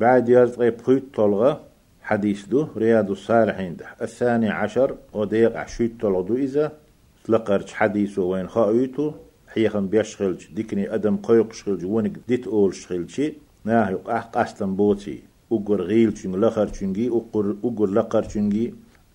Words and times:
بعد 0.00 0.28
يرزق 0.28 0.68
بخيت 0.68 1.14
طلغة 1.14 1.60
حديث 2.02 2.46
دو 2.46 2.66
رياض 2.76 3.10
الصالحين 3.10 3.76
ده 3.76 3.86
الثاني 4.02 4.48
عشر 4.48 4.96
وديق 5.12 5.56
عشيت 5.56 6.00
طلغ 6.00 6.20
دو 6.20 6.34
إذا 6.34 6.72
تلقرش 7.24 7.72
حديثه 7.72 8.22
وين 8.22 8.48
خاويتو 8.48 9.12
حيخن 9.48 9.86
بيشغلش 9.86 10.50
ديكني 10.50 10.94
أدم 10.94 11.16
قيق 11.16 11.52
شغلش 11.52 11.84
ونك 11.84 12.12
ديت 12.28 12.46
أول 12.46 12.74
شغلشي 12.74 13.32
ناه 13.64 13.90
يقع 13.90 14.20
قاستن 14.20 14.76
بوتي 14.76 15.22
أقر 15.52 15.82
غيل 15.82 16.14
چنگ 16.14 16.34
لخر 16.36 16.68
چنگي 16.68 17.08
أقر 17.08 17.56
أقر 17.64 17.86
لقر 17.86 18.24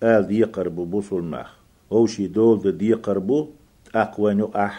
آل 0.02 0.26
دي 0.26 0.44
قربو 0.44 0.84
بوصل 0.84 1.22
ماخ. 1.22 1.56
وشي 1.90 2.26
دول 2.26 2.76
دي 2.78 2.92
قربو 2.92 3.48
أقوان 3.94 4.38
يقع 4.38 4.70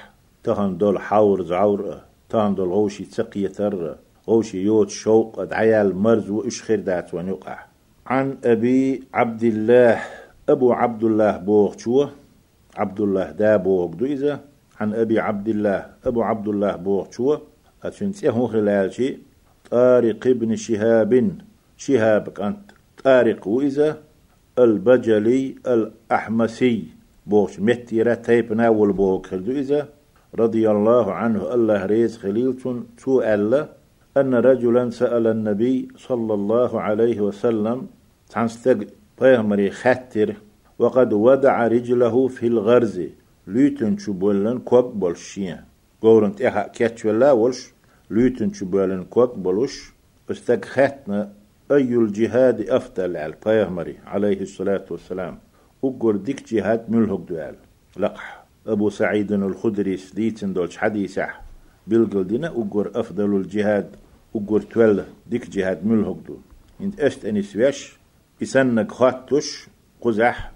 تهن 0.44 0.78
دول 0.78 1.00
حور 1.00 1.44
زعور 1.44 2.02
تهن 2.30 2.56
دول 2.56 2.70
غوشي 2.70 3.04
تقية 3.04 3.52
تر 4.28 4.34
غوشي 4.34 4.64
يوت 4.64 4.90
شوق 4.90 5.40
أدعيال 5.40 5.96
مرز 5.96 6.30
وإشخر 6.30 6.76
دات 6.76 7.14
وان 7.14 7.28
يقع 7.28 7.60
عن 8.08 8.38
أبي 8.44 9.04
عبد 9.14 9.44
الله 9.44 10.00
أبو 10.50 10.72
عبد 10.72 11.04
الله 11.04 11.38
بوغ 11.38 11.78
شوه 11.78 12.12
عبد 12.78 13.02
الله 13.02 13.32
دا 13.32 13.58
بوغ 13.58 13.92
عن 14.80 14.94
أبي 14.94 15.20
عبد 15.20 15.48
الله 15.48 15.86
أبو 16.06 16.22
عبد 16.22 16.48
الله 16.48 16.76
بوغ 16.76 17.12
شوه. 17.12 17.42
أتشنسيه 17.84 18.48
خلال 18.48 18.94
شيء 18.94 19.20
طارق 19.72 20.28
ابن 20.28 20.56
شهاب. 20.56 21.32
شهاب 21.78 22.30
كانت 22.30 22.72
طارق 23.04 23.48
وإذا 23.48 23.98
البجلي 24.60 25.56
الأحمسي. 25.68 26.84
بوش 27.28 27.60
متيرة 27.60 28.14
تيبنا 28.14 28.70
والبوك 28.70 29.34
رضي 30.36 30.72
الله 30.72 31.14
عنه 31.14 31.54
الله 31.54 31.86
ريز 31.86 32.18
خليل 32.18 32.56
تو 32.98 33.22
ألا 33.22 33.77
أن 34.20 34.36
رجلا 34.36 34.90
سأل 34.90 35.28
النبي 35.28 35.88
صلى 35.98 36.34
الله 36.34 36.82
عليه 36.82 37.22
وسلم 37.22 37.88
تنستق 38.30 38.88
بيهمري 39.22 39.70
خاتر 39.72 40.36
وقد 40.80 41.14
ودع 41.14 41.68
رجله 41.68 42.28
في 42.28 42.48
الغرز. 42.48 43.02
ليتن 43.48 43.98
شبولن 43.98 44.60
كوك 44.60 44.94
بولشيا. 44.96 45.64
قورن 46.02 46.36
تيها 46.36 46.68
كاتش 46.68 47.06
ولا 47.06 47.32
ولش 47.32 47.74
ليتن 48.10 48.54
شبولن 48.54 49.04
كوك 49.04 49.38
بولش. 49.38 49.94
استق 50.32 50.66
خاتنا 50.66 51.32
أي 51.72 51.96
الجهاد 51.96 52.62
أفضل 52.70 53.18
على 53.18 53.36
بيهمري 53.46 53.98
عليه 54.06 54.42
الصلاة 54.42 54.86
والسلام. 54.92 55.38
أقول 55.84 56.24
ديك 56.24 56.54
جهاد 56.54 56.92
ملهق 56.92 57.22
دوال. 57.30 57.56
لقح. 57.98 58.44
أبو 58.68 58.90
سعيد 58.90 59.32
الخدري 59.32 59.98
سديتن 59.98 60.54
دولش 60.54 60.78
حديثة. 60.78 61.28
بلقل 61.88 62.28
دينا 62.28 62.48
أقول 62.48 62.92
أفضل 62.96 63.36
الجهاد. 63.36 63.96
أقول 64.36 64.64
تولى 64.64 65.06
ديك 65.28 65.50
جهاد 65.50 65.86
ملهق 65.86 66.18
دو 66.28 66.38
إنت 66.82 67.00
أشت 67.00 67.26
أني 67.26 67.42
سويش 67.42 67.98
إسنك 68.44 68.92
خاتش 68.92 69.68
قزح 70.02 70.52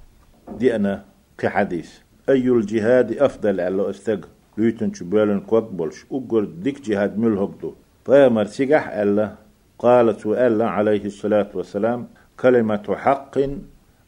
دي 0.60 0.76
أنا 0.76 1.06
كحديث. 1.38 1.92
أي 2.30 2.50
الجهاد 2.50 3.18
أفضل 3.18 3.62
على 3.62 3.90
أستق 3.90 4.30
ليتن 4.58 4.94
شبالن 4.94 5.40
كوك 5.40 5.72
بولش. 5.72 6.06
أقول 6.12 6.60
ديك 6.64 6.82
جهاد 6.82 7.18
ملهق 7.18 7.62
دو 7.62 7.74
فيامر 8.06 8.46
سيقح 8.46 8.88
ألا 8.88 9.36
قالت 9.80 10.26
وألا 10.26 10.70
عليه 10.70 11.06
الصلاة 11.06 11.50
والسلام 11.54 12.08
كلمة 12.40 12.96
حق 12.96 13.38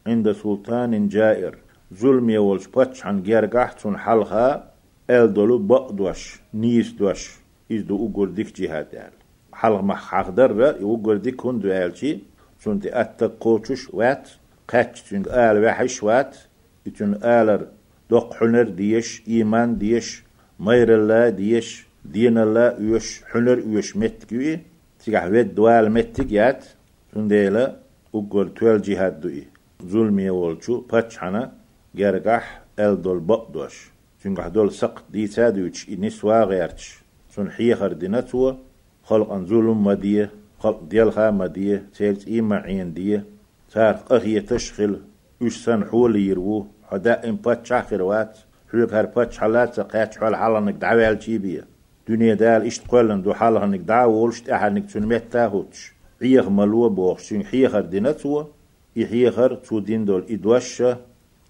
عند 0.07 0.31
سلطان 0.31 1.07
جائر. 1.07 1.57
ظلم 1.93 2.29
يولش 2.29 2.67
باتش 2.67 3.05
عن 3.05 3.23
جيرقحتون 3.23 3.97
حلها 3.97 4.71
أل 5.09 5.33
دولو 5.33 5.57
بقدوش 5.57 6.39
نيس 6.53 6.91
دوش. 6.91 7.35
إز 7.71 7.81
دو 7.81 8.09
أقول 8.09 8.33
ديك 8.33 8.61
جهاد 8.61 8.87
آل 8.93 9.22
حلق 9.53 9.81
ما 9.81 9.95
حقدر 9.95 10.51
يقول 10.81 11.21
ديك 11.21 11.45
هندو 11.45 11.67
آلشي 11.71 12.19
سنتي 12.59 13.01
أتقوتش 13.01 13.89
وات 13.93 14.29
قاتش 14.69 15.01
تنگ 15.01 15.27
آل 15.27 15.55
وحش 15.63 16.03
وات 16.03 16.37
يتون 16.85 17.13
آلر 17.23 17.61
دوق 18.09 18.33
حنر 18.33 18.67
ديش 18.69 19.23
إيمان 19.27 19.77
ديش 19.77 20.23
مير 20.59 20.89
الله 20.95 21.29
ديش 21.29 21.85
دين 22.05 22.37
الله 22.37 22.67
يوش 22.79 23.23
حنر 23.31 23.59
يوش 23.59 23.97
متكوي 23.97 24.59
تيجح 24.99 25.23
ويد 25.25 25.55
دوال 25.55 25.91
متك 25.91 26.31
يات 26.31 26.65
سنديلا 27.13 27.65
أقول 28.15 28.53
توال 28.53 28.81
جهاد 28.81 29.19
دوئي 29.21 29.47
ظلمي 29.91 30.29
والشو 30.29 30.81
باتشحنا 30.81 31.51
جرقح 31.95 32.61
آل 32.79 33.01
دول 33.01 33.19
بقدوش 33.19 33.75
چونك 34.23 34.39
دول 34.39 34.71
سقط 34.71 35.03
دي 35.11 35.27
تادوش 35.27 35.89
إنس 35.89 36.23
واغيرتش 36.23 36.85
سن 37.29 37.51
حيخر 37.51 37.93
دينتوا 37.93 38.53
خلق 39.03 39.31
ان 39.31 39.45
ظلم 39.45 39.83
مدية 39.83 40.31
خلق 40.59 40.83
ديالها 40.83 41.31
مدية 41.31 41.85
تيلت 41.97 42.27
إيما 42.27 42.55
عين 42.55 42.93
دية 42.93 43.23
تار 43.71 43.93
قهية 43.93 44.39
تشخل 44.39 45.01
وش 45.41 45.57
سن 45.57 45.85
حول 45.85 46.15
يرو 46.15 46.67
حدا 46.89 47.29
إن 47.29 47.35
باتش 47.35 47.71
آخروات 47.71 48.37
حلوك 48.71 48.93
هر 48.93 49.05
باتش 49.05 49.37
حالات 49.37 49.79
قاتش 49.79 50.17
حال 50.17 50.35
حالانك 50.35 50.73
دعوال 50.73 51.19
جيبية. 51.19 51.67
دنيا 52.07 52.33
دال 52.33 52.65
إشت 52.65 52.87
قولن 52.87 53.21
دو 53.21 53.33
حالانك 53.33 53.79
دعوالشت 53.79 54.49
أحانك 54.49 54.91
تنمت 54.91 55.23
تاهوتش. 55.31 55.93
عيخ 56.21 56.47
ملوه 56.49 56.89
بوخشين 56.89 57.45
حيخر 57.45 57.81
دينتوا 57.81 58.43
يحيخر 58.95 59.55
تودين 59.55 60.05
دول 60.05 60.25
إدوشة 60.29 60.97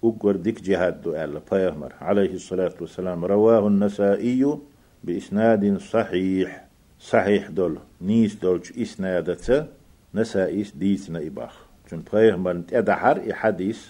أقر 0.04 0.36
ديك 0.36 0.62
جهاد 0.62 1.02
دو 1.02 1.10
ألا 1.10 1.40
بيهمر 1.52 1.92
عليه 2.00 2.32
الصلاة 2.34 2.74
والسلام 2.80 3.24
رواه 3.24 3.68
النسائي 3.68 4.58
بإسناد 5.04 5.78
صحيح. 5.78 6.64
صحيح 7.00 7.48
دول 7.48 7.78
نيس 8.00 8.34
دول 8.34 8.62
إسنادة 8.82 9.66
نسائيس 10.14 10.72
ديسنا 10.76 11.26
إباخ 11.26 11.66
چون 11.90 12.02
بيهمر 12.12 12.62
تدحر 12.68 13.30
إحاديث 13.30 13.80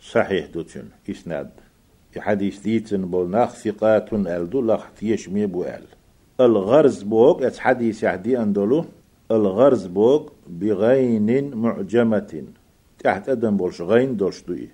صحيح 0.00 0.46
دو 0.46 0.62
چون 0.62 0.90
إسناد 1.10 1.50
إحاديث 2.18 2.60
ديتن 2.60 3.06
بول 3.06 3.30
ناخ 3.30 3.54
ثقات 3.54 4.12
ألدو 4.12 4.60
لخ 4.60 4.90
تيشمي 4.98 5.46
بو 5.46 5.64
أل. 5.64 5.84
الغرز 6.40 7.02
بوك 7.02 7.42
أت 7.42 7.58
حديث 7.58 8.02
يحدي 8.02 8.38
أندولو 8.38 8.84
الغرز 9.30 9.86
بوك 9.86 10.32
بغين 10.48 11.54
معجمة 11.54 12.44
تحت 12.98 13.28
أدم 13.28 13.56
بولش 13.56 13.80
غين 13.80 14.16
دولش 14.16 14.42
دوي 14.42 14.68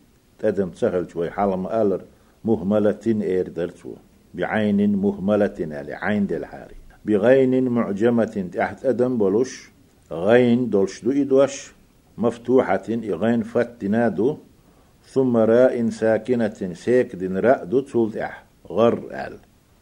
أدم 0.44 0.68
تسهل 0.68 1.10
شوي 1.10 1.30
حالم 1.30 1.66
ألر 1.66 2.02
مهملة 2.44 3.04
إير 3.06 3.48
درتو 3.48 3.94
بعين 4.34 4.96
مهملة 4.96 5.54
على 5.60 5.94
عين 5.94 6.26
دل 6.26 6.44
حاري 6.44 6.81
بغين 7.04 7.68
معجمة 7.68 8.48
تحت 8.52 8.84
أدم 8.84 9.18
بولش 9.18 9.70
غين 10.10 10.70
دولش 10.70 11.04
دوي 11.04 11.24
دوش 11.24 11.72
مفتوحة 12.18 12.86
غين 13.22 13.42
فتنادو 13.42 14.36
ثم 15.06 15.36
راء 15.36 15.90
ساكنة 15.90 16.74
ساكد 16.74 17.22
رأدو 17.36 17.80
تولد 17.80 18.16
أح 18.16 18.44
غر 18.70 18.98
أل. 19.12 19.36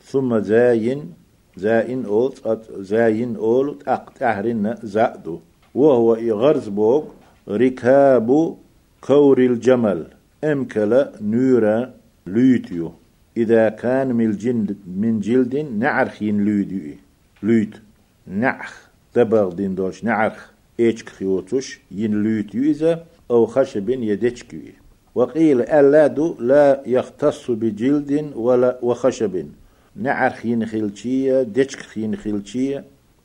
ثم 0.04 0.38
زاين 0.38 1.12
زاين 1.56 2.04
أولت 2.04 2.70
زاين 2.78 3.36
أولت 3.36 3.88
أقت 3.88 4.22
أهرن 4.22 4.74
زادو 4.82 5.40
وهو 5.74 6.14
غرز 6.14 6.68
بوغ 6.68 7.04
ركاب 7.48 8.56
كور 9.00 9.38
الجمل 9.38 10.06
أمكل 10.44 11.06
نورا 11.20 11.94
لوتيو. 12.26 12.92
إذا 13.36 13.68
كان 13.68 14.14
من 14.14 14.26
الجلد 14.30 14.76
من 14.86 15.20
جلد 15.20 15.56
نعرخين 15.56 16.44
لوديو 16.44 16.94
لوت 17.42 17.80
نعخ 18.26 18.90
دبغ 19.14 19.52
دين 19.52 19.74
دوش 19.74 20.04
نعرخ 20.04 20.50
إيش 20.80 21.04
خيوتوش 21.04 21.80
ين 21.90 22.12
لوتيو 22.22 22.62
إذا 22.62 23.06
أو 23.30 23.46
خشب 23.46 23.90
يدشكوي 23.90 24.72
وقيل 25.14 25.62
ألادو 25.62 26.36
لا 26.40 26.82
يختص 26.86 27.50
بجلد 27.50 28.32
ولا 28.34 28.78
وخشب 28.82 29.46
نعرخ 29.96 30.46
ين 30.46 30.66
خلشية 30.66 31.42
دشك 31.42 31.96
ين 31.96 32.16
خلشية 32.16 32.84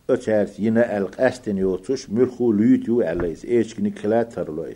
أتعرف 0.10 0.60
ينا 0.60 0.98
ألق 0.98 1.22
أستن 1.22 1.58
يوتوش 1.58 2.10
ملخو 2.10 2.52
لوتيو 2.52 3.02
عليس 3.02 3.46
إيش 3.46 3.74
كني 3.74 3.90
كلا 3.90 4.24
ترلوي. 4.24 4.76